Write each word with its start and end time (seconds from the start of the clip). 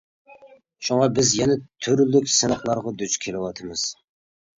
شۇڭا 0.85 1.09
بىز 1.19 1.33
يەنە 1.39 1.57
تۈرلۈك 1.87 2.31
سىناقلارغا 2.37 2.95
دۇچ 3.03 3.19
كېلىۋاتىمىز. 3.27 3.85